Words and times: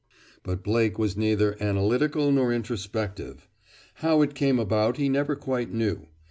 But 0.41 0.63
Blake 0.63 0.97
was 0.97 1.15
neither 1.15 1.61
analytical 1.61 2.31
nor 2.31 2.51
introspective. 2.51 3.47
How 3.97 4.23
it 4.23 4.33
came 4.33 4.57
about 4.57 4.97
he 4.97 5.09
never 5.09 5.35
quite 5.35 5.71
knew. 5.71 6.07